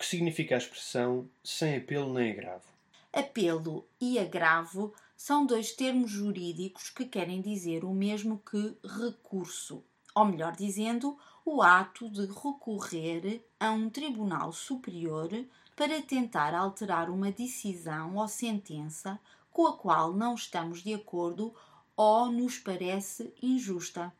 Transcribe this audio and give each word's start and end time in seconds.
que 0.00 0.06
significa 0.06 0.54
a 0.54 0.58
expressão 0.58 1.28
sem 1.44 1.76
apelo 1.76 2.14
nem 2.14 2.32
agravo? 2.32 2.64
Apelo 3.12 3.86
e 4.00 4.18
agravo 4.18 4.94
são 5.14 5.44
dois 5.44 5.72
termos 5.72 6.10
jurídicos 6.10 6.88
que 6.88 7.04
querem 7.04 7.42
dizer 7.42 7.84
o 7.84 7.92
mesmo 7.92 8.42
que 8.50 8.78
recurso, 8.82 9.84
ou 10.14 10.24
melhor 10.24 10.56
dizendo, 10.56 11.18
o 11.44 11.60
ato 11.60 12.08
de 12.08 12.22
recorrer 12.22 13.46
a 13.60 13.72
um 13.72 13.90
tribunal 13.90 14.52
superior 14.52 15.28
para 15.76 16.00
tentar 16.00 16.54
alterar 16.54 17.10
uma 17.10 17.30
decisão 17.30 18.16
ou 18.16 18.26
sentença 18.26 19.20
com 19.50 19.66
a 19.66 19.76
qual 19.76 20.14
não 20.14 20.34
estamos 20.34 20.82
de 20.82 20.94
acordo 20.94 21.54
ou 21.94 22.32
nos 22.32 22.56
parece 22.58 23.34
injusta. 23.42 24.10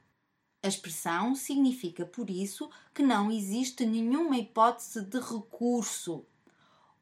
A 0.62 0.68
expressão 0.68 1.34
significa, 1.34 2.04
por 2.04 2.28
isso, 2.28 2.70
que 2.94 3.02
não 3.02 3.30
existe 3.32 3.86
nenhuma 3.86 4.36
hipótese 4.36 5.02
de 5.02 5.18
recurso 5.18 6.24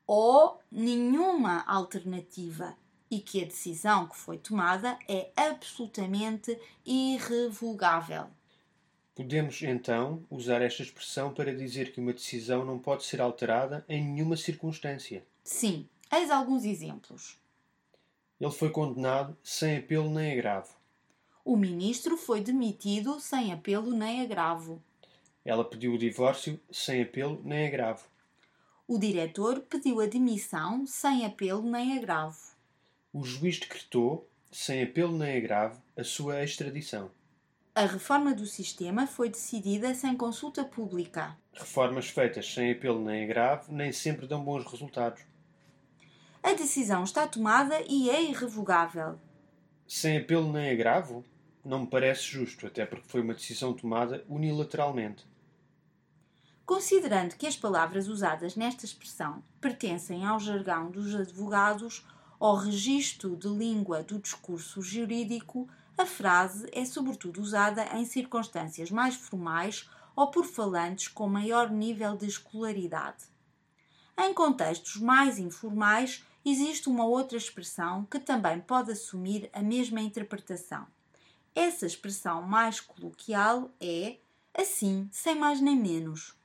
ou 0.07 0.61
nenhuma 0.71 1.65
alternativa 1.67 2.77
e 3.11 3.19
que 3.19 3.43
a 3.43 3.47
decisão 3.47 4.07
que 4.07 4.17
foi 4.17 4.39
tomada 4.39 4.99
é 5.09 5.31
absolutamente 5.37 6.59
irrevogável. 6.87 8.29
Podemos 9.15 9.61
então 9.63 10.25
usar 10.31 10.63
esta 10.63 10.83
expressão 10.83 11.35
para 11.35 11.53
dizer 11.53 11.93
que 11.93 12.01
uma 12.01 12.13
decisão 12.13 12.65
não 12.65 12.79
pode 12.79 13.05
ser 13.05 13.21
alterada 13.21 13.85
em 13.89 14.05
nenhuma 14.05 14.37
circunstância. 14.37 15.27
Sim, 15.43 15.89
eis 16.13 16.31
alguns 16.31 16.65
exemplos. 16.65 17.37
Ele 18.41 18.53
foi 18.53 18.71
condenado 18.71 19.37
sem 19.43 19.79
apelo 19.79 20.09
nem 20.09 20.39
agravo. 20.39 20.78
O 21.49 21.57
ministro 21.57 22.19
foi 22.19 22.43
demitido 22.43 23.19
sem 23.19 23.55
apelo 23.55 23.91
nem 23.91 24.21
agravo. 24.21 24.83
Ela 25.43 25.65
pediu 25.65 25.95
o 25.95 25.99
divórcio 25.99 26.61
sem 26.71 27.01
apelo 27.01 27.41
nem 27.43 27.67
agravo. 27.67 28.05
O 28.87 28.99
diretor 28.99 29.61
pediu 29.61 29.99
a 30.03 30.05
demissão 30.05 30.87
sem 30.87 31.25
apelo 31.25 31.63
nem 31.63 31.97
agravo. 31.97 32.37
O 33.15 33.25
juiz 33.25 33.59
decretou, 33.59 34.29
sem 34.53 34.83
apelo 34.83 35.17
nem 35.17 35.39
agravo, 35.39 35.81
a 35.97 36.05
sua 36.05 36.45
extradição. 36.45 37.11
A 37.75 37.87
reforma 37.87 38.35
do 38.35 38.45
sistema 38.45 39.07
foi 39.07 39.31
decidida 39.31 39.95
sem 39.95 40.15
consulta 40.15 40.63
pública. 40.67 41.35
Reformas 41.55 42.11
feitas 42.11 42.47
sem 42.53 42.73
apelo 42.73 43.03
nem 43.03 43.25
agravo 43.25 43.73
nem 43.73 43.91
sempre 43.91 44.27
dão 44.27 44.45
bons 44.45 44.71
resultados. 44.71 45.23
A 46.43 46.53
decisão 46.53 47.05
está 47.05 47.27
tomada 47.27 47.81
e 47.89 48.11
é 48.11 48.23
irrevogável. 48.23 49.19
Sem 49.87 50.19
apelo 50.19 50.53
nem 50.53 50.71
agravo? 50.71 51.25
Não 51.69 51.81
me 51.81 51.87
parece 51.87 52.23
justo, 52.23 52.67
até 52.67 52.87
porque 52.87 53.07
foi 53.07 53.21
uma 53.21 53.35
decisão 53.35 53.75
tomada 53.75 54.25
unilateralmente. 54.27 55.27
Considerando 56.65 57.37
que 57.37 57.47
as 57.47 57.59
palavras 57.59 58.09
usadas 58.09 58.57
nesta 58.57 58.87
expressão 58.87 59.45
pertencem 59.61 60.25
ao 60.25 60.41
jargão 60.41 60.91
dos 60.91 61.15
advogados 61.15 62.07
ou 62.41 62.55
registro 62.57 63.37
de 63.37 63.49
língua 63.49 64.03
do 64.03 64.19
discurso 64.19 64.81
jurídico, 64.81 65.69
a 65.99 66.07
frase 66.07 66.67
é 66.73 66.87
sobretudo 66.87 67.39
usada 67.43 67.85
em 67.99 68.07
circunstâncias 68.07 68.91
mais 68.91 69.15
formais 69.15 69.91
ou 70.17 70.31
por 70.31 70.47
falantes 70.47 71.09
com 71.09 71.29
maior 71.29 71.71
nível 71.71 72.17
de 72.17 72.27
escolaridade. 72.27 73.25
Em 74.19 74.33
contextos 74.33 74.97
mais 74.97 75.39
informais, 75.39 76.25
existe 76.43 76.89
uma 76.89 77.05
outra 77.05 77.37
expressão 77.37 78.07
que 78.07 78.19
também 78.19 78.59
pode 78.59 78.91
assumir 78.91 79.51
a 79.53 79.63
mesma 79.63 80.01
interpretação. 80.01 80.87
Essa 81.61 81.87
expressão 81.87 82.41
mais 82.41 82.79
coloquial 82.79 83.69
é 83.81 84.19
assim, 84.55 85.09
sem 85.11 85.35
mais 85.35 85.61
nem 85.61 85.77
menos. 85.77 86.37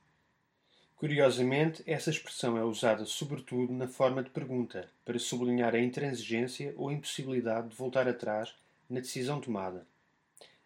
Curiosamente, 0.96 1.84
essa 1.86 2.10
expressão 2.10 2.58
é 2.58 2.64
usada 2.64 3.04
sobretudo 3.04 3.72
na 3.72 3.86
forma 3.86 4.24
de 4.24 4.30
pergunta, 4.30 4.90
para 5.04 5.16
sublinhar 5.20 5.72
a 5.72 5.78
intransigência 5.78 6.74
ou 6.76 6.90
impossibilidade 6.90 7.68
de 7.68 7.76
voltar 7.76 8.08
atrás 8.08 8.56
na 8.90 8.98
decisão 8.98 9.40
tomada. 9.40 9.86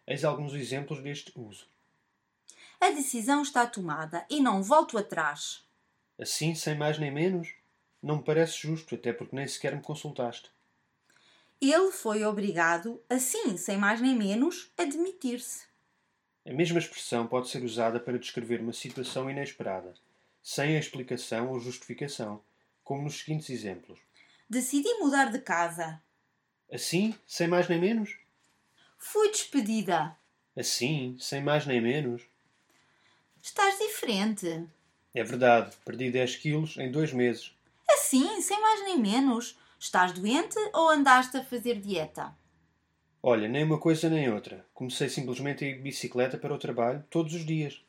Eis 0.06 0.24
alguns 0.24 0.54
exemplos 0.54 1.02
deste 1.02 1.30
uso. 1.38 1.66
A 2.80 2.88
decisão 2.88 3.42
está 3.42 3.66
tomada 3.66 4.24
e 4.30 4.40
não 4.40 4.62
volto 4.62 4.96
atrás. 4.96 5.62
Assim, 6.18 6.54
sem 6.54 6.74
mais 6.74 6.98
nem 6.98 7.10
menos? 7.10 7.52
Não 8.02 8.16
me 8.16 8.24
parece 8.24 8.62
justo, 8.62 8.94
até 8.94 9.12
porque 9.12 9.36
nem 9.36 9.46
sequer 9.46 9.76
me 9.76 9.82
consultaste. 9.82 10.50
Ele 11.60 11.90
foi 11.90 12.24
obrigado, 12.24 13.02
assim, 13.10 13.56
sem 13.56 13.76
mais 13.76 14.00
nem 14.00 14.14
menos, 14.16 14.70
a 14.78 14.84
demitir-se. 14.84 15.66
A 16.46 16.52
mesma 16.52 16.78
expressão 16.78 17.26
pode 17.26 17.48
ser 17.48 17.62
usada 17.64 17.98
para 17.98 18.18
descrever 18.18 18.60
uma 18.60 18.72
situação 18.72 19.28
inesperada, 19.28 19.92
sem 20.42 20.76
a 20.76 20.78
explicação 20.78 21.50
ou 21.50 21.58
justificação, 21.60 22.42
como 22.84 23.02
nos 23.02 23.18
seguintes 23.18 23.50
exemplos: 23.50 23.98
Decidi 24.48 24.88
mudar 24.94 25.32
de 25.32 25.40
casa. 25.40 26.00
Assim, 26.72 27.14
sem 27.26 27.48
mais 27.48 27.68
nem 27.68 27.80
menos? 27.80 28.16
Fui 28.96 29.30
despedida. 29.30 30.16
Assim, 30.56 31.16
sem 31.18 31.42
mais 31.42 31.66
nem 31.66 31.80
menos? 31.80 32.22
Estás 33.42 33.78
diferente. 33.78 34.66
É 35.14 35.24
verdade, 35.24 35.74
perdi 35.84 36.10
10 36.10 36.36
quilos 36.36 36.76
em 36.78 36.90
dois 36.90 37.12
meses. 37.12 37.52
Assim, 37.90 38.40
sem 38.40 38.60
mais 38.60 38.82
nem 38.84 38.98
menos. 38.98 39.58
Estás 39.80 40.12
doente 40.12 40.58
ou 40.74 40.90
andaste 40.90 41.36
a 41.36 41.44
fazer 41.44 41.80
dieta? 41.80 42.34
Olha, 43.22 43.46
nem 43.46 43.62
uma 43.62 43.78
coisa 43.78 44.10
nem 44.10 44.28
outra. 44.28 44.66
Comecei 44.74 45.08
simplesmente 45.08 45.64
a 45.64 45.68
ir 45.68 45.76
de 45.76 45.82
bicicleta 45.82 46.36
para 46.36 46.52
o 46.52 46.58
trabalho 46.58 47.04
todos 47.08 47.32
os 47.32 47.46
dias. 47.46 47.80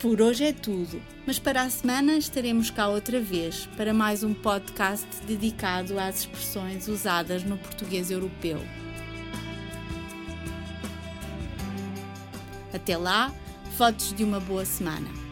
Por 0.00 0.22
hoje 0.22 0.44
é 0.44 0.52
tudo, 0.52 1.02
mas 1.26 1.40
para 1.40 1.62
a 1.62 1.70
semana 1.70 2.12
estaremos 2.16 2.70
cá 2.70 2.86
outra 2.86 3.20
vez 3.20 3.66
para 3.76 3.92
mais 3.92 4.22
um 4.22 4.32
podcast 4.32 5.08
dedicado 5.26 5.98
às 5.98 6.20
expressões 6.20 6.86
usadas 6.86 7.42
no 7.42 7.58
português 7.58 8.12
europeu. 8.12 8.58
Até 12.72 12.96
lá, 12.96 13.34
fotos 13.76 14.12
de 14.12 14.22
uma 14.22 14.38
boa 14.38 14.64
semana. 14.64 15.27